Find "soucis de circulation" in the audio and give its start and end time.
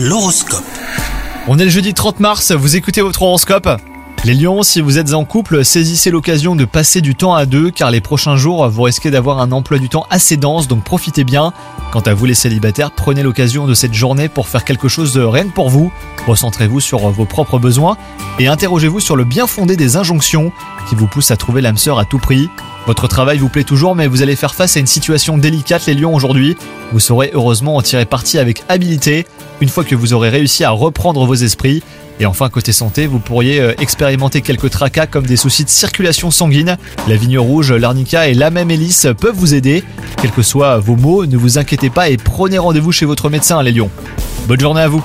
35.36-36.30